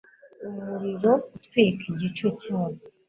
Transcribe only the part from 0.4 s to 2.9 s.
umuriro utwika igico cyabo